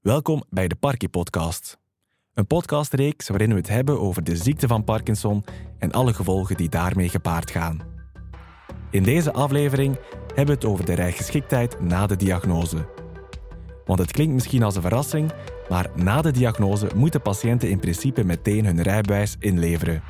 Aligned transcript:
Welkom 0.00 0.42
bij 0.50 0.68
de 0.68 0.74
Parkie 0.74 1.08
Podcast. 1.08 1.78
Een 2.34 2.46
podcastreeks 2.46 3.28
waarin 3.28 3.48
we 3.48 3.54
het 3.54 3.68
hebben 3.68 4.00
over 4.00 4.24
de 4.24 4.36
ziekte 4.36 4.66
van 4.66 4.84
Parkinson 4.84 5.44
en 5.78 5.92
alle 5.92 6.14
gevolgen 6.14 6.56
die 6.56 6.68
daarmee 6.68 7.08
gepaard 7.08 7.50
gaan. 7.50 7.80
In 8.90 9.02
deze 9.02 9.32
aflevering 9.32 9.98
hebben 10.26 10.46
we 10.46 10.52
het 10.52 10.64
over 10.64 10.84
de 10.84 10.94
rijgeschiktheid 10.94 11.80
na 11.80 12.06
de 12.06 12.16
diagnose. 12.16 12.88
Want 13.84 13.98
het 13.98 14.12
klinkt 14.12 14.34
misschien 14.34 14.62
als 14.62 14.76
een 14.76 14.82
verrassing, 14.82 15.32
maar 15.68 15.90
na 15.94 16.22
de 16.22 16.32
diagnose 16.32 16.88
moeten 16.94 17.22
patiënten 17.22 17.70
in 17.70 17.80
principe 17.80 18.24
meteen 18.24 18.64
hun 18.64 18.82
rijbewijs 18.82 19.36
inleveren. 19.38 20.02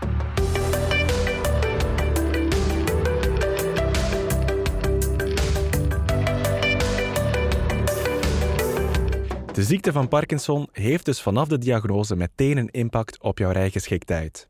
De 9.61 9.67
ziekte 9.67 9.93
van 9.93 10.09
Parkinson 10.09 10.69
heeft 10.73 11.05
dus 11.05 11.23
vanaf 11.23 11.49
de 11.49 11.59
diagnose 11.59 12.17
meteen 12.17 12.57
een 12.57 12.71
impact 12.71 13.23
op 13.23 13.39
jouw 13.39 13.51
rijgeschiktheid. 13.51 14.49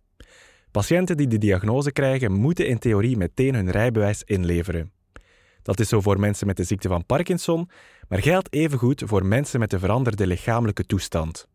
Patiënten 0.71 1.17
die 1.17 1.27
de 1.27 1.39
diagnose 1.39 1.93
krijgen, 1.93 2.33
moeten 2.33 2.67
in 2.67 2.79
theorie 2.79 3.17
meteen 3.17 3.55
hun 3.55 3.71
rijbewijs 3.71 4.23
inleveren. 4.25 4.93
Dat 5.63 5.81
is 5.81 5.89
zo 5.89 6.01
voor 6.01 6.21
mensen 6.21 6.47
met 6.47 6.57
de 6.57 6.65
ziekte 6.65 6.89
van 6.89 7.07
Parkinson, 7.07 7.71
maar 8.09 8.23
geldt 8.23 8.53
evengoed 8.53 9.03
voor 9.07 9.27
mensen 9.27 9.61
met 9.61 9.73
een 9.73 9.81
veranderde 9.81 10.27
lichamelijke 10.27 10.85
toestand. 10.85 11.47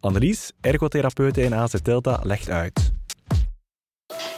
Annelies, 0.00 0.52
ergotherapeute 0.60 1.42
in 1.42 1.54
AZ 1.54 1.74
Delta, 1.82 2.20
legt 2.22 2.50
uit. 2.50 2.93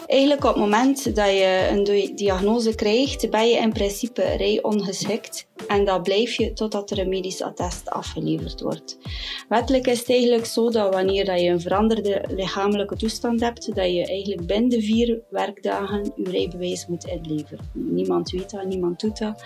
Eigenlijk 0.06 0.45
op 0.45 0.51
het 0.51 0.62
moment 0.62 1.15
dat 1.15 1.28
je 1.28 1.69
een 1.70 2.14
diagnose 2.16 2.74
krijgt, 2.74 3.30
ben 3.30 3.48
je 3.48 3.56
in 3.56 3.73
principe 3.73 4.23
rijongeschikt. 4.23 5.47
En 5.66 5.84
dat 5.84 6.02
blijf 6.02 6.34
je 6.34 6.52
totdat 6.52 6.91
er 6.91 6.98
een 6.98 7.09
medisch 7.09 7.42
attest 7.42 7.91
afgeleverd 7.91 8.61
wordt. 8.61 8.98
Wettelijk 9.48 9.87
is 9.87 9.98
het 9.98 10.09
eigenlijk 10.11 10.47
zo 10.47 10.70
dat 10.70 10.95
wanneer 10.95 11.24
dat 11.24 11.41
je 11.41 11.48
een 11.48 11.61
veranderde 11.61 12.24
lichamelijke 12.28 12.97
toestand 12.97 13.41
hebt, 13.41 13.75
dat 13.75 13.92
je 13.92 14.06
eigenlijk 14.06 14.47
binnen 14.47 14.83
vier 14.83 15.20
werkdagen 15.30 16.12
je 16.17 16.30
rijbewijs 16.30 16.86
moet 16.86 17.05
inleveren. 17.05 17.70
Niemand 17.73 18.30
weet 18.30 18.50
dat, 18.50 18.67
niemand 18.67 19.00
doet 19.00 19.19
dat, 19.19 19.45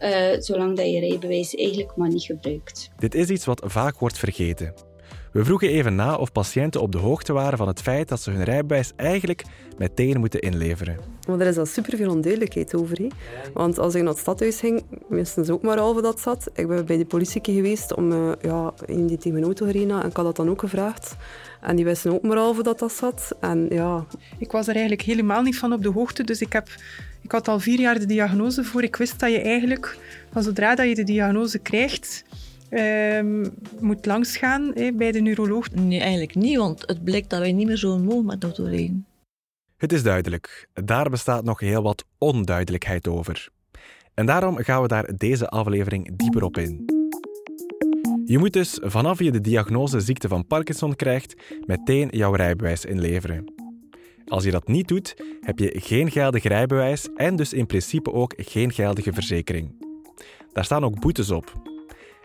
uh, 0.00 0.40
zolang 0.40 0.76
dat 0.76 0.86
je 0.86 1.00
rijbewijs 1.00 1.54
eigenlijk 1.54 1.96
maar 1.96 2.08
niet 2.08 2.24
gebruikt. 2.24 2.90
Dit 2.98 3.14
is 3.14 3.28
iets 3.28 3.44
wat 3.44 3.62
vaak 3.64 3.98
wordt 3.98 4.18
vergeten. 4.18 4.91
We 5.32 5.44
vroegen 5.44 5.68
even 5.68 5.94
na 5.94 6.16
of 6.16 6.32
patiënten 6.32 6.80
op 6.80 6.92
de 6.92 6.98
hoogte 6.98 7.32
waren 7.32 7.58
van 7.58 7.68
het 7.68 7.80
feit 7.82 8.08
dat 8.08 8.20
ze 8.20 8.30
hun 8.30 8.44
rijbewijs 8.44 8.92
eigenlijk 8.96 9.44
meteen 9.78 10.20
moeten 10.20 10.40
inleveren. 10.40 10.98
Maar 11.28 11.40
er 11.40 11.46
is 11.46 11.58
al 11.58 11.66
superveel 11.66 12.10
onduidelijkheid 12.10 12.74
over. 12.74 12.96
He. 12.96 13.06
Want 13.54 13.78
als 13.78 13.94
ik 13.94 14.02
naar 14.02 14.10
het 14.10 14.20
stadhuis 14.20 14.58
ging, 14.58 14.84
wisten 15.08 15.44
ze 15.44 15.52
ook 15.52 15.62
maar 15.62 15.78
halve 15.78 16.02
dat 16.02 16.20
zat. 16.20 16.50
Ik 16.54 16.68
ben 16.68 16.86
bij 16.86 16.96
de 16.96 17.04
politie 17.04 17.40
geweest 17.42 17.94
om 17.94 18.12
uh, 18.12 18.32
ja, 18.42 18.72
in 18.86 19.06
die 19.06 19.16
tegen 19.16 19.32
mijn 19.32 19.44
auto 19.44 19.66
gereden 19.66 20.02
en 20.02 20.08
ik 20.08 20.16
had 20.16 20.24
dat 20.24 20.36
dan 20.36 20.50
ook 20.50 20.60
gevraagd. 20.60 21.16
En 21.60 21.76
die 21.76 21.84
wisten 21.84 22.12
ook 22.12 22.22
maar 22.22 22.36
halve 22.36 22.62
dat 22.62 22.78
dat 22.78 22.92
zat. 22.92 23.36
En, 23.40 23.66
ja. 23.70 24.06
Ik 24.38 24.52
was 24.52 24.66
er 24.66 24.72
eigenlijk 24.72 25.02
helemaal 25.02 25.42
niet 25.42 25.58
van 25.58 25.72
op 25.72 25.82
de 25.82 25.90
hoogte, 25.90 26.24
dus 26.24 26.40
ik 26.40 26.52
heb... 26.52 26.68
Ik 27.22 27.32
had 27.32 27.48
al 27.48 27.60
vier 27.60 27.80
jaar 27.80 27.98
de 27.98 28.06
diagnose 28.06 28.64
voor. 28.64 28.82
Ik 28.82 28.96
wist 28.96 29.20
dat 29.20 29.30
je 29.30 29.40
eigenlijk, 29.40 29.98
van 30.32 30.42
zodra 30.42 30.74
dat 30.74 30.88
je 30.88 30.94
de 30.94 31.04
diagnose 31.04 31.58
krijgt, 31.58 32.24
uh, 32.72 33.44
moet 33.80 34.06
langsgaan 34.06 34.70
hè, 34.74 34.92
bij 34.92 35.12
de 35.12 35.20
neuroloog? 35.20 35.70
Nee, 35.70 36.00
eigenlijk 36.00 36.34
niet, 36.34 36.56
want 36.56 36.82
het 36.86 37.04
blijkt 37.04 37.30
dat 37.30 37.40
wij 37.40 37.52
niet 37.52 37.66
meer 37.66 37.76
zo 37.76 37.98
mogen 37.98 38.24
met 38.24 38.42
auto 38.42 38.64
rijden. 38.64 39.06
Het 39.76 39.92
is 39.92 40.02
duidelijk, 40.02 40.68
daar 40.72 41.10
bestaat 41.10 41.44
nog 41.44 41.60
heel 41.60 41.82
wat 41.82 42.04
onduidelijkheid 42.18 43.08
over. 43.08 43.48
En 44.14 44.26
daarom 44.26 44.56
gaan 44.56 44.82
we 44.82 44.88
daar 44.88 45.16
deze 45.16 45.48
aflevering 45.48 46.16
dieper 46.16 46.42
op 46.42 46.56
in. 46.58 46.84
Je 48.24 48.38
moet 48.38 48.52
dus 48.52 48.78
vanaf 48.82 49.18
je 49.18 49.30
de 49.30 49.40
diagnose 49.40 50.00
ziekte 50.00 50.28
van 50.28 50.46
Parkinson 50.46 50.96
krijgt, 50.96 51.34
meteen 51.66 52.08
jouw 52.10 52.34
rijbewijs 52.34 52.84
inleveren. 52.84 53.52
Als 54.26 54.44
je 54.44 54.50
dat 54.50 54.68
niet 54.68 54.88
doet, 54.88 55.14
heb 55.40 55.58
je 55.58 55.80
geen 55.80 56.10
geldig 56.10 56.42
rijbewijs 56.42 57.08
en 57.16 57.36
dus 57.36 57.52
in 57.52 57.66
principe 57.66 58.12
ook 58.12 58.34
geen 58.36 58.72
geldige 58.72 59.12
verzekering. 59.12 59.84
Daar 60.52 60.64
staan 60.64 60.84
ook 60.84 61.00
boetes 61.00 61.30
op, 61.30 61.71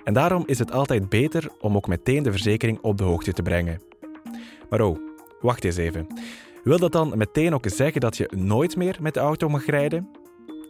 en 0.07 0.13
daarom 0.13 0.44
is 0.45 0.59
het 0.59 0.72
altijd 0.72 1.09
beter 1.09 1.50
om 1.59 1.75
ook 1.75 1.88
meteen 1.88 2.23
de 2.23 2.31
verzekering 2.31 2.79
op 2.81 2.97
de 2.97 3.03
hoogte 3.03 3.34
te 3.34 3.41
brengen. 3.41 3.81
Maar 4.69 4.81
oh, 4.81 4.97
wacht 5.41 5.63
eens 5.63 5.78
even. 5.78 6.07
Wil 6.63 6.79
dat 6.79 6.91
dan 6.91 7.18
meteen 7.18 7.53
ook 7.53 7.66
zeggen 7.69 8.01
dat 8.01 8.18
je 8.18 8.29
nooit 8.35 8.75
meer 8.75 8.97
met 9.01 9.13
de 9.13 9.19
auto 9.19 9.50
mag 9.50 9.66
rijden? 9.66 10.09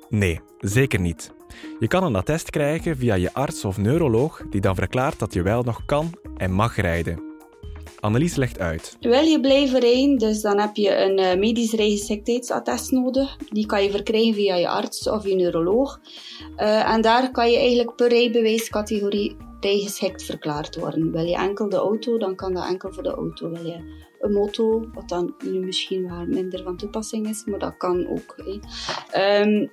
Nee, 0.09 0.39
zeker 0.59 0.99
niet. 0.99 1.33
Je 1.79 1.87
kan 1.87 2.03
een 2.03 2.15
attest 2.15 2.49
krijgen 2.49 2.97
via 2.97 3.15
je 3.15 3.33
arts 3.33 3.65
of 3.65 3.77
neuroloog 3.77 4.41
die 4.49 4.61
dan 4.61 4.75
verklaart 4.75 5.19
dat 5.19 5.33
je 5.33 5.41
wel 5.41 5.63
nog 5.63 5.85
kan 5.85 6.13
en 6.37 6.51
mag 6.51 6.75
rijden. 6.75 7.26
Annelies 7.99 8.35
legt 8.35 8.59
uit. 8.59 8.97
Wil 8.99 9.23
je 9.23 9.39
blijven 9.39 9.79
rijden, 9.79 10.17
dus 10.17 10.41
dan 10.41 10.59
heb 10.59 10.75
je 10.75 10.95
een 11.03 11.19
uh, 11.19 11.35
medisch 11.35 11.73
rijgeschiktheidsattest 11.73 12.91
nodig. 12.91 13.37
Die 13.49 13.65
kan 13.65 13.83
je 13.83 13.91
verkrijgen 13.91 14.33
via 14.33 14.55
je 14.55 14.69
arts 14.69 15.09
of 15.09 15.27
je 15.27 15.35
neuroloog. 15.35 15.99
Uh, 16.57 16.93
en 16.93 17.01
daar 17.01 17.31
kan 17.31 17.51
je 17.51 17.57
eigenlijk 17.57 17.95
per 17.95 18.09
rijbewijscategorie 18.09 19.35
rijgeschikt 19.59 20.23
verklaard 20.23 20.75
worden. 20.75 21.11
Wil 21.11 21.25
je 21.25 21.35
enkel 21.35 21.69
de 21.69 21.75
auto, 21.75 22.17
dan 22.17 22.35
kan 22.35 22.53
dat 22.53 22.67
enkel 22.67 22.93
voor 22.93 23.03
de 23.03 23.13
auto. 23.13 23.49
Wil 23.49 23.65
je 23.65 24.05
een 24.19 24.33
moto, 24.33 24.89
wat 24.93 25.09
dan 25.09 25.35
nu 25.43 25.59
misschien 25.59 26.07
wel 26.07 26.25
minder 26.25 26.63
van 26.63 26.77
toepassing 26.77 27.29
is, 27.29 27.45
maar 27.45 27.59
dat 27.59 27.77
kan 27.77 28.07
ook. 28.07 28.35
Um, 29.17 29.71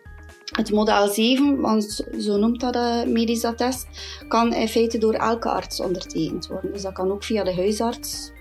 het 0.56 0.70
model 0.70 1.09
7, 1.09 1.60
want 1.60 2.06
zo 2.19 2.37
noemt 2.37 2.60
dat 2.60 2.72
de 2.72 3.04
medisch 3.06 3.44
attest, 3.44 3.87
kan 4.28 4.54
in 4.54 4.69
feite 4.69 4.98
door 4.98 5.15
elke 5.15 5.48
arts 5.48 5.81
ondertekend 5.81 6.47
worden. 6.47 6.72
Dus 6.72 6.82
dat 6.82 6.92
kan 6.92 7.12
ook 7.12 7.25
via 7.25 7.44
de 7.44 7.54
huisarts, 7.54 8.32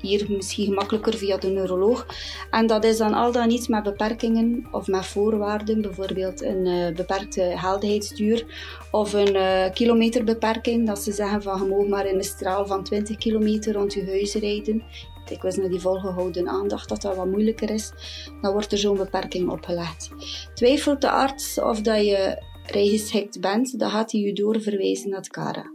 hier 0.00 0.26
misschien 0.28 0.64
gemakkelijker 0.64 1.14
via 1.14 1.36
de 1.36 1.48
neuroloog. 1.48 2.06
En 2.50 2.66
dat 2.66 2.84
is 2.84 2.96
dan 2.96 3.14
al 3.14 3.32
dan 3.32 3.48
niet 3.48 3.68
met 3.68 3.82
beperkingen 3.82 4.66
of 4.70 4.86
met 4.86 5.06
voorwaarden, 5.06 5.82
bijvoorbeeld 5.82 6.42
een 6.42 6.66
uh, 6.66 6.94
beperkte 6.94 7.40
helderheidsduur 7.40 8.44
of 8.90 9.12
een 9.12 9.34
uh, 9.34 9.70
kilometerbeperking, 9.72 10.86
dat 10.86 11.02
ze 11.02 11.12
zeggen 11.12 11.42
van 11.42 11.58
je 11.58 11.68
mag 11.68 11.86
maar 11.86 12.06
in 12.06 12.16
een 12.16 12.24
straal 12.24 12.66
van 12.66 12.84
20 12.84 13.16
kilometer 13.16 13.72
rond 13.72 13.92
je 13.92 14.06
huis 14.06 14.34
rijden 14.34 14.82
ik 15.30 15.42
wist 15.42 15.58
naar 15.58 15.68
die 15.68 15.80
volgehouden 15.80 16.48
aandacht 16.48 16.88
dat 16.88 17.02
dat 17.02 17.16
wat 17.16 17.26
moeilijker 17.26 17.70
is, 17.70 17.92
dan 18.40 18.52
wordt 18.52 18.72
er 18.72 18.78
zo'n 18.78 18.96
beperking 18.96 19.50
opgelegd. 19.50 20.10
Twijfelt 20.54 21.00
de 21.00 21.10
arts 21.10 21.60
of 21.60 21.80
dat 21.80 22.04
je 22.04 22.42
rijgeschikt 22.66 23.40
bent, 23.40 23.78
dan 23.78 23.90
gaat 23.90 24.12
hij 24.12 24.20
je 24.20 24.32
doorverwijzen 24.32 25.10
naar 25.10 25.18
het 25.18 25.30
CARA. 25.30 25.70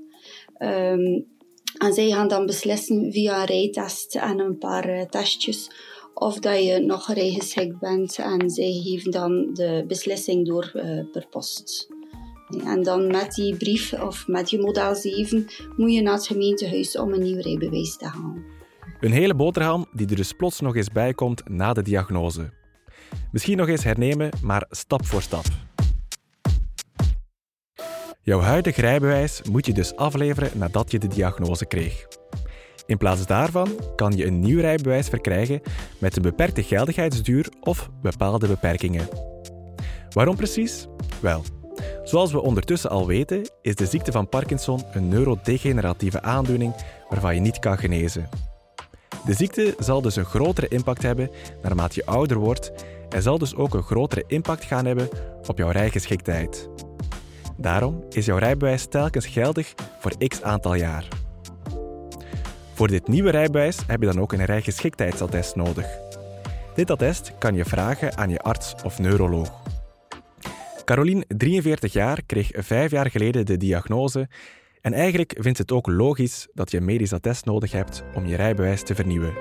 Um, 0.59 1.25
en 1.78 1.94
zij 1.94 2.09
gaan 2.09 2.28
dan 2.28 2.46
beslissen 2.46 3.12
via 3.12 3.40
een 3.40 3.46
rijtest 3.46 4.16
en 4.16 4.40
een 4.40 4.57
paar 4.57 4.90
uh, 4.90 5.02
testjes 5.02 5.72
of 6.13 6.40
dat 6.40 6.63
je 6.63 6.80
nog 6.80 7.13
rijgeschikt 7.13 7.80
bent. 7.80 8.18
En 8.18 8.50
zij 8.50 8.81
geven 8.84 9.12
dan 9.12 9.53
de 9.53 9.84
beslissing 9.88 10.47
door 10.47 10.72
uh, 10.75 11.12
per 11.12 11.28
post. 11.30 11.88
En 12.63 12.84
dan 12.84 13.07
met 13.07 13.34
die 13.34 13.57
brief 13.57 13.94
of 13.94 14.28
met 14.28 14.50
je 14.50 14.59
model 14.59 14.96
7 14.96 15.47
moet 15.75 15.94
je 15.94 16.02
naar 16.02 16.13
het 16.13 16.28
gemeentehuis 16.28 16.97
om 16.97 17.13
een 17.13 17.24
nieuw 17.24 17.41
rijbewijs 17.41 17.97
te 17.97 18.06
halen. 18.06 18.56
Een 19.00 19.12
hele 19.12 19.35
boterham 19.35 19.85
die 19.91 20.08
er 20.08 20.16
dus 20.16 20.34
plots 20.34 20.59
nog 20.59 20.75
eens 20.75 20.91
bij 20.91 21.13
komt 21.13 21.50
na 21.50 21.74
de 21.74 21.81
diagnose. 21.81 22.50
Misschien 23.31 23.58
nog 23.58 23.68
eens 23.68 23.84
hernemen, 23.84 24.30
maar 24.41 24.66
stap 24.69 25.06
voor 25.06 25.22
stap. 25.22 25.46
Jouw 28.22 28.40
huidige 28.40 28.81
rijbewijs 28.81 29.41
moet 29.52 29.66
je 29.66 29.74
dus 29.74 29.96
afleveren 29.96 30.57
nadat 30.57 30.91
je 30.91 31.00
de 31.00 31.07
diagnose 31.07 31.66
kreeg. 31.66 32.07
In 32.86 32.97
plaats 32.97 33.25
daarvan 33.25 33.69
kan 33.96 34.12
je 34.12 34.25
een 34.25 34.40
nieuw 34.40 34.59
rijbewijs 34.59 35.07
verkrijgen 35.07 35.62
met 35.97 36.16
een 36.16 36.22
beperkte 36.22 36.63
geldigheidsduur 36.63 37.50
of 37.59 37.90
bepaalde 38.02 38.47
beperkingen. 38.47 39.07
Waarom 40.09 40.36
precies? 40.36 40.88
Wel, 41.19 41.44
zoals 42.03 42.31
we 42.31 42.41
ondertussen 42.41 42.90
al 42.90 43.07
weten, 43.07 43.50
is 43.62 43.75
de 43.75 43.86
ziekte 43.86 44.12
van 44.12 44.30
Parkinson 44.30 44.81
een 44.91 45.07
neurodegeneratieve 45.07 46.22
aandoening 46.22 46.75
waarvan 47.10 47.36
je 47.36 47.42
niet 47.42 47.60
kan 47.60 47.77
genezen. 47.77 48.30
De 49.27 49.33
ziekte 49.33 49.75
zal 49.79 50.01
dus 50.01 50.15
een 50.15 50.25
grotere 50.25 50.68
impact 50.68 51.01
hebben 51.01 51.29
naarmate 51.62 51.95
je 51.95 52.06
ouder 52.06 52.38
wordt 52.38 52.71
en 53.09 53.21
zal 53.21 53.38
dus 53.38 53.56
ook 53.56 53.74
een 53.74 53.83
grotere 53.83 54.24
impact 54.27 54.63
gaan 54.63 54.85
hebben 54.85 55.09
op 55.47 55.57
jouw 55.57 55.69
rijgeschiktheid. 55.69 56.69
Daarom 57.57 58.03
is 58.09 58.25
jouw 58.25 58.38
rijbewijs 58.38 58.85
telkens 58.85 59.27
geldig 59.27 59.74
voor 60.00 60.27
x 60.27 60.41
aantal 60.41 60.74
jaar. 60.74 61.07
Voor 62.74 62.88
dit 62.88 63.07
nieuwe 63.07 63.29
rijbewijs 63.29 63.77
heb 63.88 64.00
je 64.00 64.07
dan 64.07 64.19
ook 64.19 64.33
een 64.33 64.45
rijgeschiktheidsattest 64.45 65.56
nodig. 65.56 65.85
Dit 66.75 66.91
attest 66.91 67.31
kan 67.38 67.56
je 67.56 67.65
vragen 67.65 68.18
aan 68.18 68.30
je 68.30 68.39
arts 68.39 68.75
of 68.83 69.00
neuroloog. 69.00 69.51
Caroline, 70.85 71.25
43 71.27 71.94
jaar, 71.94 72.21
kreeg 72.25 72.50
vijf 72.53 72.91
jaar 72.91 73.12
geleden 73.12 73.45
de 73.45 73.57
diagnose 73.57 74.27
en 74.81 74.94
eigenlijk 74.94 75.35
vindt 75.39 75.57
het 75.57 75.71
ook 75.71 75.88
logisch 75.88 76.47
dat 76.53 76.71
je 76.71 76.77
een 76.77 76.85
medisch 76.85 77.13
attest 77.13 77.45
nodig 77.45 77.71
hebt 77.71 78.03
om 78.13 78.25
je 78.25 78.35
rijbewijs 78.35 78.83
te 78.83 78.95
vernieuwen. 78.95 79.33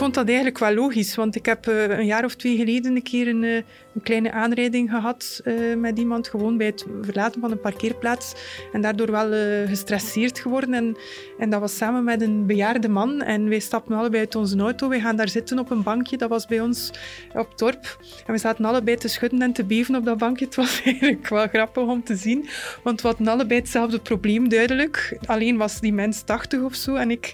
Vond 0.00 0.14
dat 0.14 0.26
eigenlijk 0.26 0.58
wel 0.58 0.74
logisch, 0.74 1.14
want 1.14 1.36
ik 1.36 1.46
heb 1.46 1.68
uh, 1.68 1.88
een 1.88 2.06
jaar 2.06 2.24
of 2.24 2.34
twee 2.34 2.56
geleden 2.56 2.96
een 2.96 3.02
keer 3.02 3.28
een, 3.28 3.42
uh, 3.42 3.54
een 3.54 4.02
kleine 4.02 4.32
aanrijding 4.32 4.90
gehad 4.90 5.40
uh, 5.44 5.76
met 5.76 5.98
iemand, 5.98 6.28
gewoon 6.28 6.56
bij 6.56 6.66
het 6.66 6.86
verlaten 7.02 7.40
van 7.40 7.50
een 7.50 7.60
parkeerplaats. 7.60 8.34
En 8.72 8.80
daardoor 8.80 9.10
wel 9.10 9.30
gestresseerd 9.66 10.38
geworden. 10.38 10.96
En, 11.38 11.50
dat 11.50 11.60
was 11.60 11.76
samen 11.76 12.04
met 12.04 12.22
een 12.22 12.46
bejaarde 12.46 12.88
man. 12.88 13.22
En 13.22 13.48
wij 13.48 13.58
stapten 13.58 13.94
allebei 13.94 14.22
uit 14.22 14.34
onze 14.34 14.58
auto. 14.58 14.88
Wij 14.88 15.00
gaan 15.00 15.16
daar 15.16 15.28
zitten 15.28 15.58
op 15.58 15.70
een 15.70 15.82
bankje, 15.82 16.16
dat 16.16 16.28
was 16.28 16.46
bij 16.46 16.60
ons 16.60 16.90
op 17.34 17.58
dorp. 17.58 17.98
En 18.26 18.32
we 18.32 18.38
zaten 18.38 18.64
allebei 18.64 18.96
te 18.96 19.08
schudden 19.08 19.42
en 19.42 19.52
te 19.52 19.64
beven 19.64 19.94
op 19.94 20.04
dat 20.04 20.18
bankje. 20.18 20.44
Het 20.44 20.54
was 20.54 20.82
eigenlijk 20.84 21.28
wel 21.28 21.48
grappig 21.48 21.84
om 21.84 22.04
te 22.04 22.16
zien, 22.16 22.48
want 22.82 23.02
we 23.02 23.08
hadden 23.08 23.28
allebei 23.28 23.60
hetzelfde 23.60 23.98
probleem, 23.98 24.48
duidelijk. 24.48 25.18
Alleen 25.26 25.56
was 25.56 25.80
die 25.80 25.92
mens 25.92 26.22
80 26.22 26.62
of 26.62 26.74
zo 26.74 26.94
en 26.94 27.10
ik 27.10 27.32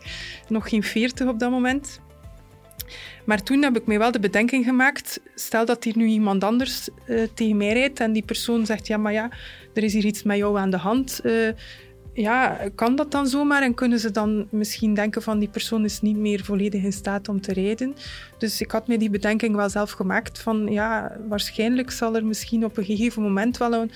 nog 0.49 0.69
geen 0.69 0.83
40 0.83 1.29
op 1.29 1.39
dat 1.39 1.51
moment. 1.51 2.05
Maar 3.27 3.43
toen 3.43 3.63
heb 3.63 3.77
ik 3.77 3.87
mij 3.87 3.99
wel 3.99 4.11
de 4.11 4.21
bedenking 4.21 4.65
gemaakt, 4.65 5.21
stel 5.35 5.65
dat 5.65 5.85
hier 5.85 5.97
nu 5.97 6.07
iemand 6.07 6.45
anders 6.45 6.89
uh, 7.07 7.23
tegen 7.35 7.57
mij 7.57 7.73
rijdt 7.73 8.01
en 8.01 8.13
die 8.13 8.25
persoon 8.25 8.67
zegt, 8.67 8.87
ja, 8.87 8.97
maar 8.97 9.13
ja, 9.13 9.31
er 9.75 9.83
is 9.83 9.93
hier 9.93 10.05
iets 10.05 10.23
met 10.23 10.37
jou 10.37 10.59
aan 10.59 10.71
de 10.71 10.77
hand. 10.77 11.21
Uh, 11.25 11.49
ja, 12.13 12.59
kan 12.75 12.97
dat 12.97 13.11
dan 13.11 13.27
zomaar? 13.27 13.63
En 13.63 13.75
kunnen 13.75 13.99
ze 13.99 14.11
dan 14.11 14.47
misschien 14.51 14.95
denken 14.95 15.23
van 15.23 15.39
die 15.39 15.49
persoon 15.49 15.85
is 15.85 16.01
niet 16.01 16.17
meer 16.17 16.45
volledig 16.45 16.83
in 16.83 16.93
staat 16.93 17.29
om 17.29 17.41
te 17.41 17.53
rijden? 17.53 17.95
Dus 18.39 18.61
ik 18.61 18.71
had 18.71 18.87
mij 18.87 18.99
die 18.99 19.11
bedenking 19.11 19.57
wel 19.57 19.71
zelf 19.71 19.91
gemaakt 19.91 20.39
van 20.39 20.67
ja, 20.71 21.17
waarschijnlijk 21.29 21.91
zal 21.91 22.17
er 22.17 22.27
misschien 22.27 22.65
op 22.65 22.77
een 22.77 22.85
gegeven 22.85 23.23
moment 23.23 23.57
wel 23.57 23.73
een, 23.73 23.91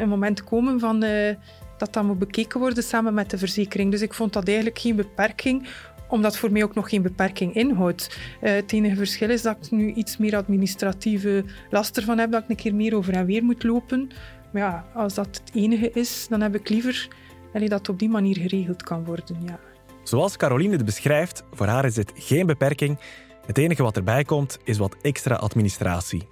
een, 0.00 0.08
moment 0.08 0.44
komen 0.44 0.80
van... 0.80 1.04
Uh, 1.04 1.34
dat 1.78 1.92
dat 1.92 2.04
moet 2.04 2.18
bekeken 2.18 2.60
worden 2.60 2.82
samen 2.82 3.14
met 3.14 3.30
de 3.30 3.38
verzekering. 3.38 3.90
Dus 3.90 4.00
ik 4.00 4.14
vond 4.14 4.32
dat 4.32 4.46
eigenlijk 4.46 4.78
geen 4.78 4.96
beperking, 4.96 5.68
omdat 6.08 6.36
voor 6.36 6.52
mij 6.52 6.62
ook 6.62 6.74
nog 6.74 6.88
geen 6.88 7.02
beperking 7.02 7.54
inhoudt. 7.54 8.18
Uh, 8.42 8.50
het 8.52 8.72
enige 8.72 8.96
verschil 8.96 9.30
is 9.30 9.42
dat 9.42 9.56
ik 9.62 9.70
nu 9.70 9.92
iets 9.92 10.16
meer 10.16 10.36
administratieve 10.36 11.44
last 11.70 11.96
ervan 11.96 12.18
heb, 12.18 12.30
dat 12.30 12.42
ik 12.42 12.48
een 12.48 12.56
keer 12.56 12.74
meer 12.74 12.96
over 12.96 13.14
en 13.14 13.26
weer 13.26 13.44
moet 13.44 13.62
lopen. 13.62 14.10
Maar 14.52 14.62
ja, 14.62 14.86
als 14.94 15.14
dat 15.14 15.26
het 15.26 15.54
enige 15.54 15.90
is, 15.90 16.26
dan 16.28 16.40
heb 16.40 16.54
ik 16.54 16.68
liever 16.68 17.08
dat 17.52 17.70
het 17.70 17.88
op 17.88 17.98
die 17.98 18.08
manier 18.08 18.36
geregeld 18.36 18.82
kan 18.82 19.04
worden. 19.04 19.36
Ja. 19.46 19.60
Zoals 20.02 20.36
Caroline 20.36 20.76
het 20.76 20.84
beschrijft, 20.84 21.42
voor 21.52 21.66
haar 21.66 21.84
is 21.84 21.94
dit 21.94 22.12
geen 22.14 22.46
beperking. 22.46 22.98
Het 23.46 23.58
enige 23.58 23.82
wat 23.82 23.96
erbij 23.96 24.24
komt, 24.24 24.58
is 24.64 24.78
wat 24.78 24.96
extra 25.02 25.34
administratie. 25.34 26.28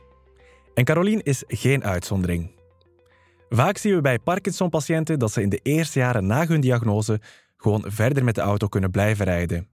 En 0.74 0.84
Caroline 0.84 1.22
is 1.22 1.44
geen 1.46 1.84
uitzondering. 1.84 2.50
Vaak 3.48 3.76
zien 3.76 3.94
we 3.94 4.00
bij 4.00 4.18
Parkinson-patiënten 4.18 5.18
dat 5.18 5.32
ze 5.32 5.42
in 5.42 5.48
de 5.48 5.60
eerste 5.62 5.98
jaren 5.98 6.26
na 6.26 6.46
hun 6.46 6.60
diagnose 6.60 7.20
gewoon 7.62 7.84
verder 7.86 8.24
met 8.24 8.34
de 8.34 8.40
auto 8.40 8.68
kunnen 8.68 8.90
blijven 8.90 9.24
rijden. 9.24 9.68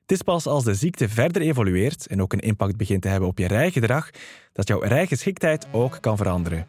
Het 0.00 0.12
is 0.12 0.22
pas 0.22 0.46
als 0.46 0.64
de 0.64 0.74
ziekte 0.74 1.08
verder 1.08 1.42
evolueert 1.42 2.06
en 2.06 2.22
ook 2.22 2.32
een 2.32 2.40
impact 2.40 2.76
begint 2.76 3.02
te 3.02 3.08
hebben 3.08 3.28
op 3.28 3.38
je 3.38 3.46
rijgedrag, 3.46 4.10
dat 4.52 4.68
jouw 4.68 4.80
rijgeschiktheid 4.80 5.66
ook 5.72 5.98
kan 6.00 6.16
veranderen. 6.16 6.66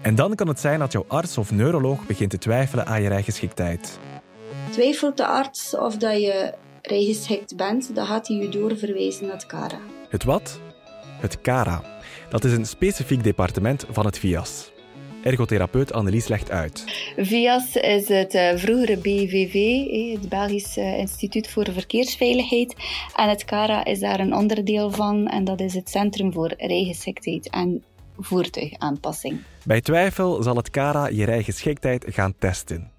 En 0.00 0.14
dan 0.14 0.34
kan 0.34 0.48
het 0.48 0.60
zijn 0.60 0.78
dat 0.78 0.92
jouw 0.92 1.04
arts 1.08 1.38
of 1.38 1.50
neuroloog 1.50 2.06
begint 2.06 2.30
te 2.30 2.38
twijfelen 2.38 2.86
aan 2.86 3.02
je 3.02 3.08
rijgeschiktheid. 3.08 3.98
Twijfelt 4.70 5.16
de 5.16 5.26
arts 5.26 5.76
of 5.76 5.96
dat 5.96 6.20
je 6.20 6.54
rijgeschikt 6.82 7.56
bent, 7.56 7.94
dan 7.94 8.06
gaat 8.06 8.28
hij 8.28 8.36
je 8.36 8.48
doorverwijzen 8.48 9.26
naar 9.26 9.34
het 9.34 9.46
CARA. 9.46 9.80
Het 10.08 10.24
wat? 10.24 10.60
Het 11.20 11.40
CARA. 11.40 11.82
Dat 12.28 12.44
is 12.44 12.52
een 12.52 12.66
specifiek 12.66 13.22
departement 13.22 13.86
van 13.90 14.04
het 14.06 14.18
VIAS. 14.18 14.70
Ergotherapeut 15.22 15.92
Annelies 15.92 16.28
legt 16.28 16.50
uit. 16.50 16.84
VIAS 17.16 17.76
is 17.76 18.08
het 18.08 18.34
uh, 18.34 18.50
vroegere 18.54 18.96
BVV, 18.96 19.54
het 20.18 20.28
Belgisch 20.28 20.76
uh, 20.76 20.98
Instituut 20.98 21.48
voor 21.48 21.72
Verkeersveiligheid. 21.72 22.74
En 23.14 23.28
het 23.28 23.44
CARA 23.44 23.84
is 23.84 23.98
daar 23.98 24.20
een 24.20 24.34
onderdeel 24.34 24.90
van 24.90 25.26
en 25.26 25.44
dat 25.44 25.60
is 25.60 25.74
het 25.74 25.90
Centrum 25.90 26.32
voor 26.32 26.54
Rijgeschiktheid 26.56 27.50
en 27.50 27.84
Voertuigaanpassing. 28.18 29.40
Bij 29.64 29.80
twijfel 29.80 30.42
zal 30.42 30.56
het 30.56 30.70
CARA 30.70 31.06
je 31.06 31.24
rijgeschiktheid 31.24 32.04
gaan 32.08 32.34
testen. 32.38 32.90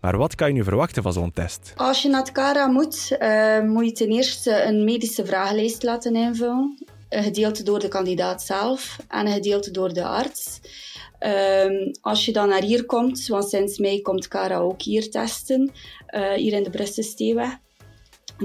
Maar 0.00 0.16
wat 0.16 0.34
kan 0.34 0.48
je 0.48 0.54
nu 0.54 0.64
verwachten 0.64 1.02
van 1.02 1.12
zo'n 1.12 1.32
test? 1.32 1.72
Als 1.76 2.02
je 2.02 2.08
naar 2.08 2.20
het 2.20 2.32
CARA 2.32 2.66
moet, 2.66 3.16
uh, 3.20 3.60
moet 3.60 3.84
je 3.84 3.92
ten 3.92 4.08
eerste 4.08 4.62
een 4.64 4.84
medische 4.84 5.26
vragenlijst 5.26 5.82
laten 5.82 6.16
invullen. 6.16 6.78
Een 7.12 7.22
gedeelte 7.22 7.62
door 7.62 7.78
de 7.78 7.88
kandidaat 7.88 8.42
zelf 8.42 8.98
en 9.08 9.26
een 9.26 9.32
gedeelte 9.32 9.70
door 9.70 9.92
de 9.92 10.04
arts. 10.04 10.60
Um, 11.66 11.90
als 12.00 12.24
je 12.24 12.32
dan 12.32 12.48
naar 12.48 12.62
hier 12.62 12.86
komt, 12.86 13.26
want 13.26 13.48
sinds 13.48 13.78
mei 13.78 14.02
komt 14.02 14.28
Cara 14.28 14.58
ook 14.58 14.82
hier 14.82 15.10
testen, 15.10 15.72
uh, 16.14 16.32
hier 16.32 16.52
in 16.52 16.62
de 16.62 16.70
Brusselsteeweg. 16.70 17.58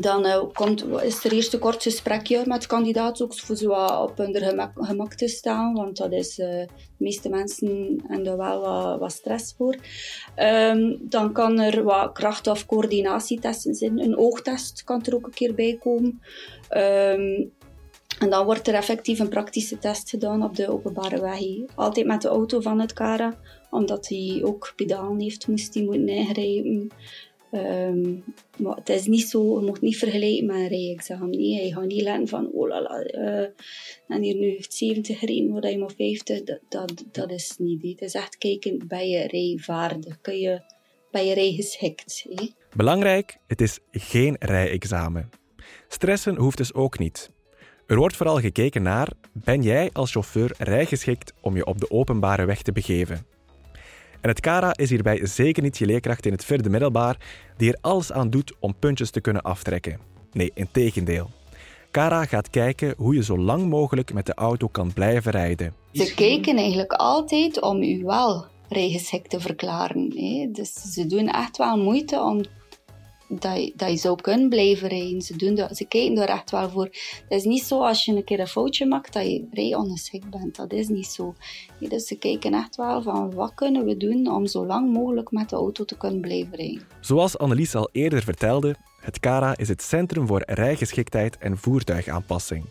Dan 0.01 0.25
uh, 0.25 0.43
komt, 0.53 0.85
is 1.01 1.23
er 1.23 1.31
eerst 1.31 1.53
een 1.53 1.59
kort 1.59 1.83
gesprekje 1.83 2.43
met 2.45 2.61
de 2.61 2.67
kandidaat, 2.67 3.21
ook 3.21 3.39
voor 3.39 3.55
zo 3.55 3.71
op 4.03 4.17
hun 4.17 4.35
gemak, 4.75 5.13
te 5.13 5.27
staan, 5.27 5.73
want 5.73 5.97
dat 5.97 6.11
is, 6.11 6.39
uh, 6.39 6.45
de 6.47 6.67
meeste 6.97 7.29
mensen 7.29 8.03
hebben 8.07 8.27
er 8.27 8.37
wel 8.37 8.97
wat, 8.99 9.11
stress 9.11 9.53
voor. 9.57 9.75
Um, 10.35 10.97
dan 11.01 11.33
kan 11.33 11.59
er 11.59 11.83
wat 11.83 12.11
kracht- 12.11 12.47
of 12.47 12.65
coördinatietesten 12.65 13.75
zijn. 13.75 13.99
Een 13.99 14.17
oogtest 14.17 14.83
kan 14.83 15.05
er 15.05 15.15
ook 15.15 15.25
een 15.25 15.33
keer 15.33 15.55
bij 15.55 15.77
komen. 15.79 16.21
Um, 16.69 17.55
en 18.19 18.29
dan 18.29 18.45
wordt 18.45 18.67
er 18.67 18.73
effectief 18.73 19.19
een 19.19 19.29
praktische 19.29 19.77
test 19.77 20.09
gedaan 20.09 20.43
op 20.43 20.55
de 20.55 20.71
openbare 20.71 21.21
weg. 21.21 21.75
Altijd 21.75 22.05
met 22.05 22.21
de 22.21 22.27
auto 22.27 22.59
van 22.59 22.79
het 22.79 22.93
Cara, 22.93 23.39
omdat 23.69 24.07
hij 24.07 24.41
ook 24.43 24.73
pedalen 24.75 25.19
heeft, 25.19 25.47
moest 25.47 25.73
hij 25.73 25.83
moeten 25.83 26.07
ingrijpen. 26.07 26.91
Um, 27.51 28.23
maar 28.57 28.75
het 28.75 28.89
is 28.89 29.05
niet 29.05 29.29
zo, 29.29 29.59
je 29.59 29.65
moet 29.65 29.81
niet 29.81 29.97
vergelijken 29.97 30.45
met 30.45 30.55
een 30.55 30.67
rijexamen. 30.67 31.29
Nee, 31.29 31.65
je 31.65 31.73
gaat 31.73 31.85
niet 31.85 32.01
letten 32.01 32.27
van, 32.27 32.51
oh 32.51 32.67
la 32.67 32.81
la, 32.81 33.13
uh, 33.13 33.47
en 34.07 34.21
hier 34.21 34.35
nu 34.35 34.55
70 34.59 35.19
gereden, 35.19 35.51
waar 35.51 35.71
je 35.71 35.77
maar 35.77 35.91
50, 35.97 36.43
dat, 36.43 36.59
dat, 36.69 37.03
dat 37.11 37.31
is 37.31 37.55
niet. 37.57 37.81
Het 37.81 38.01
is 38.01 38.13
echt 38.13 38.37
kijken, 38.37 38.87
ben 38.87 39.09
je 39.09 39.27
rijvaardig? 39.27 40.21
Kun 40.21 40.39
je, 40.39 40.61
ben 41.11 41.25
je 41.25 41.33
rijgeschikt? 41.33 42.25
He? 42.29 42.49
Belangrijk, 42.75 43.37
het 43.47 43.61
is 43.61 43.79
geen 43.91 44.35
rijexamen. 44.39 45.29
Stressen 45.87 46.35
hoeft 46.35 46.57
dus 46.57 46.73
ook 46.73 46.99
niet. 46.99 47.35
Er 47.87 47.97
wordt 47.97 48.15
vooral 48.15 48.39
gekeken 48.39 48.81
naar: 48.81 49.09
ben 49.31 49.61
jij 49.61 49.89
als 49.93 50.11
chauffeur 50.11 50.55
rijgeschikt 50.57 51.33
om 51.41 51.55
je 51.55 51.65
op 51.65 51.79
de 51.79 51.91
openbare 51.91 52.45
weg 52.45 52.61
te 52.61 52.71
begeven? 52.71 53.25
En 54.21 54.29
het 54.29 54.39
CARA 54.39 54.75
is 54.75 54.89
hierbij 54.89 55.25
zeker 55.25 55.63
niet 55.63 55.77
je 55.77 55.85
leerkracht 55.85 56.25
in 56.25 56.31
het 56.31 56.45
vierde 56.45 56.69
middelbaar 56.69 57.17
die 57.57 57.71
er 57.71 57.77
alles 57.81 58.11
aan 58.11 58.29
doet 58.29 58.53
om 58.59 58.75
puntjes 58.79 59.09
te 59.09 59.21
kunnen 59.21 59.41
aftrekken. 59.41 59.99
Nee, 60.31 60.51
integendeel. 60.53 61.29
CARA 61.91 62.25
gaat 62.25 62.49
kijken 62.49 62.93
hoe 62.97 63.15
je 63.15 63.23
zo 63.23 63.37
lang 63.37 63.69
mogelijk 63.69 64.13
met 64.13 64.25
de 64.25 64.33
auto 64.33 64.67
kan 64.67 64.93
blijven 64.93 65.31
rijden. 65.31 65.73
Ze 65.93 66.13
kijken 66.13 66.57
eigenlijk 66.57 66.91
altijd 66.91 67.61
om 67.61 67.81
u 67.81 68.03
wel 68.03 68.45
rijgeschikt 68.69 69.29
te 69.29 69.39
verklaren. 69.39 70.09
Dus 70.51 70.73
ze 70.73 71.05
doen 71.05 71.27
echt 71.27 71.57
wel 71.57 71.77
moeite 71.77 72.21
om 72.21 72.43
dat 73.27 73.57
je, 73.57 73.73
dat 73.75 73.89
je 73.89 73.97
zou 73.97 74.21
kunnen 74.21 74.49
blijven 74.49 74.87
rijden. 74.87 75.21
Ze, 75.21 75.35
doen 75.35 75.55
dat, 75.55 75.77
ze 75.77 75.85
kijken 75.85 76.17
er 76.17 76.29
echt 76.29 76.51
wel 76.51 76.69
voor. 76.69 76.85
Het 76.85 77.25
is 77.27 77.43
niet 77.43 77.63
zo 77.63 77.81
als 77.81 78.05
je 78.05 78.15
een 78.15 78.23
keer 78.23 78.39
een 78.39 78.47
foutje 78.47 78.85
maakt 78.85 79.13
dat 79.13 79.23
je 79.23 79.47
rijongeschikt 79.51 80.29
bent. 80.29 80.55
Dat 80.55 80.71
is 80.71 80.87
niet 80.87 81.07
zo. 81.07 81.35
dus 81.79 82.07
ze 82.07 82.15
kijken 82.15 82.53
echt 82.53 82.75
wel 82.75 83.01
van 83.01 83.33
wat 83.33 83.53
kunnen 83.53 83.85
we 83.85 83.97
doen 83.97 84.27
om 84.31 84.45
zo 84.45 84.65
lang 84.65 84.93
mogelijk 84.93 85.31
met 85.31 85.49
de 85.49 85.55
auto 85.55 85.85
te 85.85 85.97
kunnen 85.97 86.21
blijven 86.21 86.55
rijden. 86.55 86.87
Zoals 86.99 87.37
Annelies 87.37 87.75
al 87.75 87.89
eerder 87.91 88.23
vertelde, 88.23 88.75
het 89.01 89.19
CARA 89.19 89.57
is 89.57 89.67
het 89.67 89.81
Centrum 89.81 90.27
voor 90.27 90.43
Rijgeschiktheid 90.45 91.37
en 91.37 91.57
Voertuigaanpassing. 91.57 92.65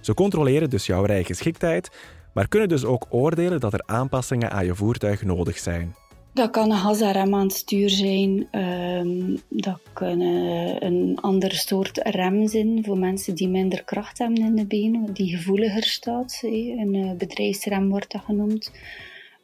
Ze 0.00 0.14
controleren 0.14 0.70
dus 0.70 0.86
jouw 0.86 1.04
rijgeschiktheid, 1.04 1.90
maar 2.34 2.48
kunnen 2.48 2.68
dus 2.68 2.84
ook 2.84 3.06
oordelen 3.10 3.60
dat 3.60 3.72
er 3.72 3.82
aanpassingen 3.86 4.50
aan 4.50 4.64
je 4.64 4.74
voertuig 4.74 5.22
nodig 5.22 5.58
zijn. 5.58 5.94
Dat 6.34 6.50
kan 6.50 6.70
een 6.70 6.76
hasarem 6.76 7.34
aan 7.34 7.46
het 7.46 7.52
stuur 7.52 7.90
zijn. 7.90 8.48
Um, 8.52 9.38
dat 9.48 9.80
kan 9.92 10.20
een 10.20 11.18
andere 11.20 11.54
soort 11.54 11.98
rem 12.02 12.48
zijn 12.48 12.84
voor 12.84 12.98
mensen 12.98 13.34
die 13.34 13.48
minder 13.48 13.84
kracht 13.84 14.18
hebben 14.18 14.44
in 14.44 14.54
de 14.54 14.66
benen, 14.66 15.12
die 15.12 15.36
gevoeliger 15.36 15.84
staat. 15.84 16.40
Een 16.42 16.94
eh, 16.94 17.12
bedrijfsrem 17.12 17.88
wordt 17.88 18.12
dat 18.12 18.22
genoemd. 18.24 18.72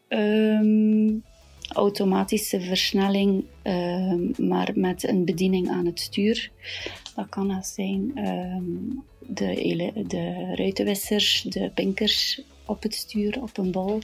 Um, 0.09 1.23
automatische 1.73 2.61
versnelling, 2.61 3.45
um, 3.63 4.33
maar 4.37 4.71
met 4.75 5.09
een 5.09 5.25
bediening 5.25 5.71
aan 5.71 5.87
het 5.87 6.01
stuur. 6.01 6.51
Dat 7.15 7.29
kan 7.29 7.49
dat 7.49 7.67
zijn 7.67 8.13
de, 9.27 9.93
de 10.07 10.55
ruitenwissers, 10.55 11.43
de 11.43 11.71
pinkers 11.75 12.43
op 12.67 12.83
het 12.83 12.95
stuur, 12.95 13.43
op 13.43 13.59
een 13.59 13.71
bol 13.71 13.99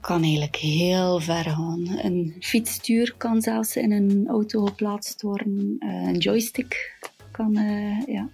kan 0.00 0.22
eigenlijk 0.22 0.56
heel 0.56 1.20
ver 1.20 1.44
gaan. 1.44 1.98
Een 2.02 2.36
fietsstuur 2.40 3.14
kan 3.16 3.42
zelfs 3.42 3.76
in 3.76 3.92
een 3.92 4.26
auto 4.28 4.64
geplaatst 4.64 5.22
worden. 5.22 5.76
Eh, 5.78 5.88
een 5.88 6.18
joystick 6.18 6.96
kan, 7.30 7.58
uh, 7.58 8.06
ja. 8.06 8.28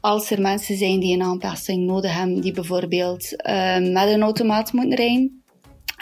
Als 0.00 0.30
er 0.30 0.40
mensen 0.40 0.76
zijn 0.76 1.00
die 1.00 1.14
een 1.14 1.22
aanpassing 1.22 1.86
nodig 1.86 2.14
hebben, 2.14 2.40
die 2.40 2.52
bijvoorbeeld 2.52 3.32
uh, 3.32 3.78
met 3.78 4.08
een 4.08 4.22
automaat 4.22 4.72
moeten 4.72 4.96
rijden, 4.96 5.42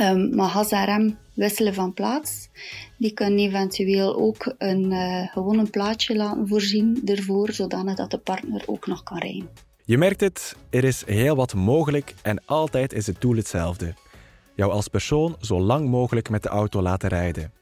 um, 0.00 0.34
maar 0.34 0.48
gas 0.48 0.70
en 0.70 0.84
rem 0.84 1.18
wisselen 1.34 1.74
van 1.74 1.94
plaats. 1.94 2.48
Die 2.96 3.12
kunnen 3.12 3.38
eventueel 3.38 4.16
ook 4.16 4.54
een, 4.58 4.90
uh, 4.90 5.28
gewoon 5.28 5.58
een 5.58 5.70
plaatje 5.70 6.16
laten 6.16 6.48
voorzien 6.48 7.02
ervoor, 7.04 7.52
zodanig 7.52 7.94
dat 7.94 8.10
de 8.10 8.18
partner 8.18 8.62
ook 8.66 8.86
nog 8.86 9.02
kan 9.02 9.18
rijden. 9.18 9.48
Je 9.84 9.98
merkt 9.98 10.20
het, 10.20 10.56
er 10.70 10.84
is 10.84 11.02
heel 11.06 11.36
wat 11.36 11.54
mogelijk 11.54 12.14
en 12.22 12.42
altijd 12.44 12.92
is 12.92 13.06
het 13.06 13.20
doel 13.20 13.36
hetzelfde. 13.36 13.94
Jou 14.58 14.72
als 14.72 14.88
persoon 14.88 15.36
zo 15.40 15.60
lang 15.60 15.88
mogelijk 15.88 16.30
met 16.30 16.42
de 16.42 16.48
auto 16.48 16.82
laten 16.82 17.08
rijden. 17.08 17.52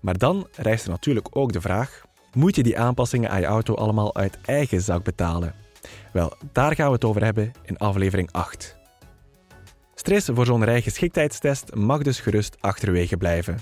Maar 0.00 0.18
dan 0.18 0.46
rijst 0.56 0.84
er 0.84 0.90
natuurlijk 0.90 1.28
ook 1.30 1.52
de 1.52 1.60
vraag: 1.60 2.02
moet 2.32 2.56
je 2.56 2.62
die 2.62 2.78
aanpassingen 2.78 3.30
aan 3.30 3.40
je 3.40 3.46
auto 3.46 3.74
allemaal 3.74 4.14
uit 4.14 4.38
eigen 4.44 4.80
zak 4.80 5.04
betalen? 5.04 5.54
Wel, 6.12 6.32
daar 6.52 6.74
gaan 6.74 6.86
we 6.86 6.92
het 6.92 7.04
over 7.04 7.24
hebben 7.24 7.52
in 7.64 7.76
aflevering 7.76 8.32
8. 8.32 8.76
Stress 9.94 10.28
voor 10.32 10.46
zo'n 10.46 10.64
rijgeschiktheidstest 10.64 11.74
mag 11.74 12.02
dus 12.02 12.20
gerust 12.20 12.56
achterwege 12.60 13.16
blijven. 13.16 13.60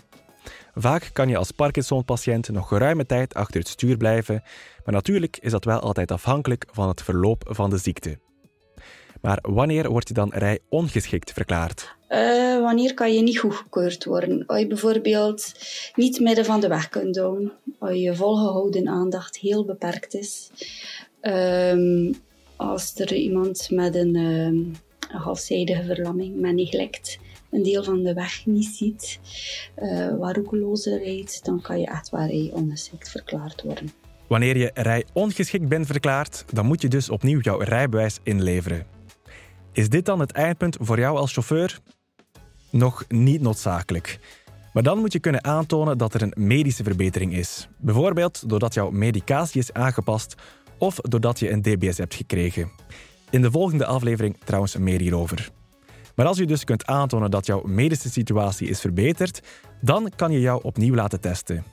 Vaak 0.75 1.11
kan 1.13 1.29
je 1.29 1.37
als 1.37 1.51
Parkinson-patiënt 1.51 2.49
nog 2.49 2.69
geruime 2.69 3.07
tijd 3.07 3.35
achter 3.35 3.61
het 3.61 3.69
stuur 3.69 3.97
blijven, 3.97 4.43
maar 4.85 4.95
natuurlijk 4.95 5.39
is 5.41 5.51
dat 5.51 5.65
wel 5.65 5.81
altijd 5.81 6.11
afhankelijk 6.11 6.67
van 6.71 6.89
het 6.89 7.03
verloop 7.03 7.45
van 7.49 7.71
de 7.71 7.79
ziekte. 7.79 8.19
Maar 9.21 9.39
wanneer 9.43 9.91
word 9.91 10.09
je 10.09 10.15
dan 10.15 10.33
rijongeschikt 10.35 11.33
verklaard? 11.33 11.95
Uh, 12.09 12.61
wanneer 12.61 12.95
kan 12.95 13.15
je 13.15 13.23
niet 13.23 13.39
goedgekeurd 13.39 14.05
worden? 14.05 14.47
Als 14.47 14.59
je 14.59 14.67
bijvoorbeeld 14.67 15.53
niet 15.95 16.21
midden 16.21 16.45
van 16.45 16.61
de 16.61 16.69
weg 16.69 16.89
kunt 16.89 17.15
doen, 17.15 17.53
als 17.79 17.99
je 17.99 18.15
volgehouden 18.15 18.89
aandacht 18.89 19.37
heel 19.37 19.65
beperkt 19.65 20.15
is, 20.15 20.51
um, 21.23 22.15
als 22.57 22.95
er 22.95 23.15
iemand 23.15 23.71
met 23.71 23.95
een, 23.95 24.17
um, 24.17 24.75
een 25.11 25.19
halfzijdige 25.19 25.83
verlamming, 25.83 26.41
met 26.41 26.55
neglect, 26.55 27.19
een 27.51 27.63
deel 27.63 27.85
van 27.85 28.03
de 28.03 28.15
weg 28.15 28.47
niet 28.47 28.67
ziet, 28.75 29.19
uh, 29.83 30.19
waar 30.19 30.35
roekeloze 30.35 30.99
rijdt, 30.99 31.45
dan 31.45 31.61
kan 31.61 31.81
je 31.81 31.87
echt 31.87 32.11
waar 32.11 32.31
ongeschikt 32.53 33.11
verklaard 33.11 33.63
worden. 33.63 33.93
Wanneer 34.29 34.57
je 34.57 34.71
rijongeschikt 34.75 35.69
bent 35.69 35.87
verklaard, 35.87 36.45
dan 36.53 36.67
moet 36.67 36.83
je 36.83 36.89
dus 36.89 37.11
opnieuw 37.11 37.41
jouw 37.41 37.59
rijbewijs 37.59 38.19
inleveren. 38.23 39.00
Is 39.73 39.89
dit 39.89 40.05
dan 40.05 40.21
het 40.21 40.33
eindpunt 40.33 40.77
voor 40.81 40.99
jou 40.99 41.17
als 41.17 41.33
chauffeur? 41.33 41.79
Nog 42.71 43.05
niet 43.09 43.41
noodzakelijk. 43.41 44.19
Maar 44.73 44.83
dan 44.83 44.99
moet 44.99 45.13
je 45.13 45.19
kunnen 45.19 45.45
aantonen 45.45 45.99
dat 45.99 46.15
er 46.15 46.23
een 46.23 46.35
medische 46.37 46.85
verbetering 46.85 47.35
is. 47.35 47.69
Bijvoorbeeld 47.79 48.49
doordat 48.49 48.75
jouw 48.75 48.91
medicatie 48.91 49.61
is 49.61 49.73
aangepast 49.73 50.35
of 50.79 50.97
doordat 50.97 51.39
je 51.39 51.51
een 51.51 51.63
DBS 51.63 51.99
hebt 51.99 52.15
gekregen. 52.15 52.71
In 53.31 53.43
de 53.43 53.51
volgende 53.51 53.87
aflevering 53.87 54.37
trouwens 54.45 54.77
meer 54.77 55.01
hierover. 55.01 55.51
Maar 56.15 56.27
als 56.27 56.39
je 56.39 56.47
dus 56.47 56.65
kunt 56.65 56.87
aantonen 56.87 57.31
dat 57.31 57.47
jouw 57.47 57.63
medische 57.63 58.11
situatie 58.11 58.69
is 58.69 58.81
verbeterd, 58.81 59.43
dan 59.81 60.13
kan 60.17 60.33
je 60.33 60.41
jou 60.41 60.61
opnieuw 60.63 60.95
laten 60.95 61.21
testen. 61.21 61.65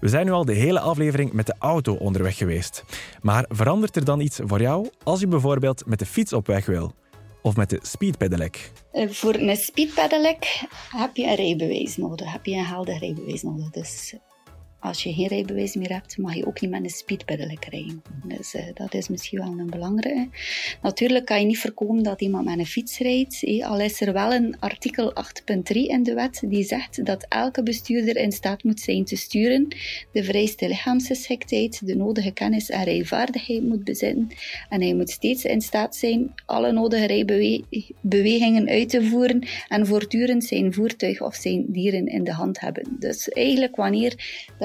We 0.00 0.08
zijn 0.08 0.26
nu 0.26 0.32
al 0.32 0.44
de 0.44 0.54
hele 0.54 0.80
aflevering 0.80 1.32
met 1.32 1.46
de 1.46 1.54
auto 1.58 1.94
onderweg 1.94 2.36
geweest. 2.36 2.84
Maar 3.22 3.44
verandert 3.48 3.96
er 3.96 4.04
dan 4.04 4.20
iets 4.20 4.40
voor 4.44 4.60
jou 4.60 4.88
als 5.02 5.20
je 5.20 5.26
bijvoorbeeld 5.26 5.86
met 5.86 5.98
de 5.98 6.06
fiets 6.06 6.32
op 6.32 6.46
weg 6.46 6.66
wil? 6.66 6.92
Of 7.42 7.56
met 7.56 7.70
de 7.70 7.78
speedpedelec? 7.82 8.70
Uh, 8.92 9.10
voor 9.10 9.34
een 9.34 9.56
speedpedelec 9.56 10.64
heb 10.90 11.16
je 11.16 11.26
een 11.26 11.34
rijbewijs 11.34 11.96
nodig. 11.96 12.32
Heb 12.32 12.46
je 12.46 12.56
een 12.56 12.64
helder 12.64 12.98
rijbewijs 12.98 13.42
nodig. 13.42 13.70
Dus 13.70 14.14
als 14.80 15.02
je 15.02 15.12
geen 15.12 15.26
rijbewijs 15.26 15.74
meer 15.74 15.92
hebt, 15.92 16.18
mag 16.18 16.34
je 16.34 16.46
ook 16.46 16.60
niet 16.60 16.70
met 16.70 16.84
een 16.84 16.90
speedpedelec 16.90 17.64
rijden. 17.64 18.02
Dus 18.24 18.54
uh, 18.54 18.62
dat 18.74 18.94
is 18.94 19.08
misschien 19.08 19.38
wel 19.38 19.58
een 19.58 19.70
belangrijke. 19.70 20.28
Natuurlijk 20.82 21.24
kan 21.26 21.40
je 21.40 21.46
niet 21.46 21.58
voorkomen 21.58 22.02
dat 22.02 22.20
iemand 22.20 22.44
met 22.44 22.58
een 22.58 22.66
fiets 22.66 22.98
rijdt. 22.98 23.62
Al 23.62 23.80
is 23.80 24.00
er 24.00 24.12
wel 24.12 24.32
een 24.32 24.56
artikel 24.60 25.12
8.3 25.52 25.62
in 25.66 26.02
de 26.02 26.14
wet 26.14 26.42
die 26.46 26.64
zegt 26.64 27.04
dat 27.04 27.26
elke 27.28 27.62
bestuurder 27.62 28.16
in 28.16 28.32
staat 28.32 28.64
moet 28.64 28.80
zijn 28.80 29.04
te 29.04 29.16
sturen, 29.16 29.68
de 30.12 30.24
vrijste 30.24 30.68
lichaamsgeschiktheid, 30.68 31.86
de 31.86 31.96
nodige 31.96 32.30
kennis 32.30 32.70
en 32.70 32.84
rijvaardigheid 32.84 33.62
moet 33.62 33.84
bezitten 33.84 34.28
en 34.68 34.80
hij 34.80 34.94
moet 34.94 35.10
steeds 35.10 35.44
in 35.44 35.60
staat 35.60 35.96
zijn 35.96 36.34
alle 36.46 36.72
nodige 36.72 37.06
rijbewegingen 37.06 38.68
uit 38.68 38.88
te 38.88 39.04
voeren 39.04 39.46
en 39.68 39.86
voortdurend 39.86 40.44
zijn 40.44 40.72
voertuig 40.72 41.20
of 41.20 41.34
zijn 41.34 41.64
dieren 41.68 42.06
in 42.06 42.24
de 42.24 42.32
hand 42.32 42.60
hebben. 42.60 42.96
Dus 42.98 43.28
eigenlijk 43.28 43.76
wanneer 43.76 44.14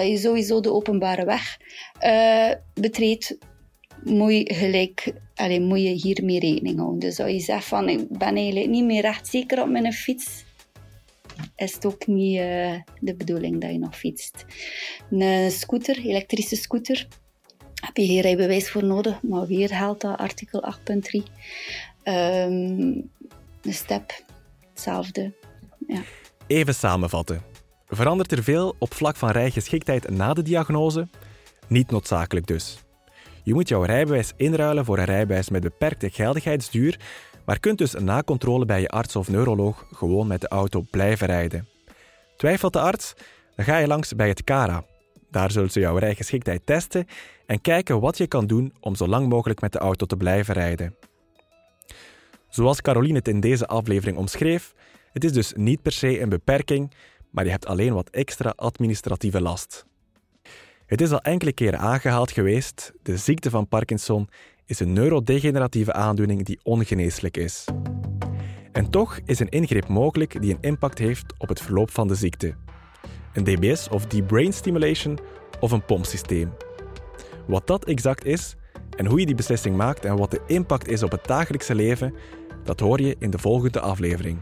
dat 0.02 0.10
je 0.12 0.18
sowieso 0.18 0.60
de 0.60 0.72
openbare 0.72 1.26
weg 1.26 1.58
uh, 2.04 2.52
betreedt, 2.74 3.38
moet 4.04 4.32
je 4.32 4.54
gelijk, 4.54 5.14
allez, 5.36 5.60
moet 5.60 5.82
je 5.82 5.90
hiermee 5.90 6.40
rekening 6.40 6.78
houden. 6.78 7.00
Dus 7.00 7.20
als 7.20 7.32
je 7.32 7.40
zegt 7.40 7.66
van 7.66 7.90
ik 7.90 8.10
ben 8.10 8.36
eigenlijk 8.36 8.70
niet 8.70 8.86
meer 8.86 9.02
recht 9.02 9.28
zeker 9.28 9.62
op 9.62 9.70
mijn 9.70 9.94
fiets, 9.94 10.44
is 11.56 11.74
het 11.74 11.86
ook 11.86 12.08
niet 12.08 12.38
uh, 12.38 12.76
de 13.00 13.16
bedoeling 13.16 13.62
dat 13.62 13.72
je 13.72 13.80
nog 13.80 13.98
fietst. 13.98 14.46
Een 15.10 15.52
scooter, 15.52 15.98
elektrische 16.06 16.56
scooter, 16.56 17.08
heb 17.82 17.98
je 17.98 18.06
geen 18.06 18.22
rijbewijs 18.22 18.70
voor 18.70 18.84
nodig, 18.84 19.22
maar 19.22 19.48
weer 19.48 19.70
geldt 19.70 20.02
dat 20.02 20.18
artikel 20.18 20.74
8.3. 20.78 20.84
Um, 20.84 21.24
ehm, 22.04 22.52
een 23.62 23.74
step, 23.74 24.24
hetzelfde. 24.70 25.34
Ja. 25.88 26.02
Even 26.48 26.76
samenvatten. 26.76 27.51
Verandert 27.94 28.32
er 28.32 28.44
veel 28.44 28.76
op 28.78 28.94
vlak 28.94 29.16
van 29.16 29.30
rijgeschiktheid 29.30 30.10
na 30.10 30.34
de 30.34 30.42
diagnose? 30.42 31.08
Niet 31.68 31.92
noodzakelijk 31.92 32.48
dus. 32.48 32.84
Je 33.44 33.54
moet 33.54 33.68
jouw 33.68 33.84
rijbewijs 33.84 34.32
inruilen 34.36 34.86
voor 34.86 34.98
een 34.98 35.06
rijbewijs 35.06 35.50
met 35.50 35.62
beperkte 35.62 36.10
geldigheidsduur, 36.10 37.00
maar 37.46 37.60
kunt 37.60 37.78
dus 37.78 37.94
na 37.94 38.24
controle 38.24 38.66
bij 38.66 38.82
je 38.82 38.90
arts 38.90 39.16
of 39.16 39.30
neuroloog 39.30 39.86
gewoon 39.92 40.28
met 40.28 40.42
de 40.42 40.48
auto 40.48 40.86
blijven 40.90 41.28
rijden. 41.28 41.68
Twijfelt 42.38 42.74
de 42.74 42.80
arts? 42.80 43.14
Dan 43.56 43.66
ga 43.66 43.78
je 43.78 43.88
langs 43.88 44.16
bij 44.16 44.28
het 44.28 44.44
CARA. 44.44 44.84
Daar 45.32 45.52
zullen 45.52 45.72
ze 45.72 45.80
jouw 45.80 45.98
rijgeschiktheid 45.98 46.66
testen 46.66 47.08
en 47.46 47.62
kijken 47.62 48.00
wat 48.00 48.18
je 48.18 48.28
kan 48.28 48.48
doen 48.48 48.74
om 48.80 48.96
zo 48.96 49.08
lang 49.08 49.30
mogelijk 49.30 49.62
met 49.62 49.72
de 49.72 49.80
auto 49.80 50.06
te 50.06 50.18
blijven 50.18 50.54
rijden. 50.54 50.96
Zoals 52.50 52.82
Caroline 52.82 53.18
het 53.18 53.28
in 53.28 53.40
deze 53.40 53.68
aflevering 53.68 54.18
omschreef, 54.18 54.74
het 55.14 55.24
is 55.24 55.34
dus 55.34 55.54
niet 55.56 55.82
per 55.82 55.92
se 55.92 56.22
een 56.22 56.30
beperking, 56.30 56.92
maar 57.32 57.44
je 57.44 57.52
hebt 57.52 57.66
alleen 57.66 57.94
wat 57.94 58.10
extra 58.10 58.54
administratieve 58.56 59.42
last. 59.42 59.86
Het 60.86 61.02
is 61.02 61.12
al 61.12 61.22
enkele 61.22 61.54
keren 61.54 61.80
aangehaald 61.80 62.32
geweest, 62.32 62.92
de 63.04 63.18
ziekte 63.18 63.50
van 63.50 63.68
Parkinson 63.68 64.30
is 64.66 64.80
een 64.80 64.94
neurodegeneratieve 64.94 65.94
aandoening 65.94 66.46
die 66.46 66.60
ongeneeslijk 66.64 67.38
is. 67.38 67.66
En 68.72 68.90
toch 68.90 69.20
is 69.26 69.40
een 69.40 69.50
ingreep 69.50 69.88
mogelijk 69.88 70.42
die 70.42 70.54
een 70.54 70.62
impact 70.62 70.98
heeft 70.98 71.34
op 71.38 71.50
het 71.50 71.62
verloop 71.62 71.92
van 71.92 72.08
de 72.08 72.16
ziekte. 72.16 72.56
Een 73.34 73.44
DBS 73.44 73.90
of 73.90 74.06
Deep 74.06 74.28
Brain 74.28 74.54
Stimulation 74.54 75.20
of 75.60 75.72
een 75.72 75.86
pompsysteem. 75.86 76.54
Wat 77.48 77.68
dat 77.68 77.86
exact 77.86 78.26
is 78.26 78.56
en 78.98 79.06
hoe 79.06 79.20
je 79.20 79.26
die 79.26 79.36
beslissing 79.36 79.76
maakt 79.76 80.06
en 80.06 80.18
wat 80.18 80.32
de 80.32 80.42
impact 80.48 80.88
is 80.88 81.04
op 81.04 81.12
het 81.12 81.26
dagelijkse 81.26 81.76
leven, 81.76 82.14
dat 82.64 82.80
hoor 82.80 83.02
je 83.02 83.16
in 83.20 83.30
de 83.30 83.40
volgende 83.40 83.80
aflevering. 83.80 84.38